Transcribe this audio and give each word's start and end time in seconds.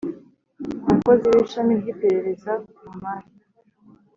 umukozi 0.87 1.25
w 1.33 1.35
Ishami 1.43 1.73
ry 1.81 1.87
Iperereza 1.93 2.51
ku 2.77 2.85
Mari 3.01 3.27